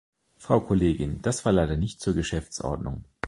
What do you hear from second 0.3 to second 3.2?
Frau Kollegin, das war leider nicht zur Geschäftsordnung.